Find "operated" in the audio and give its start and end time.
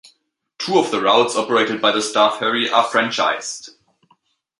1.37-1.79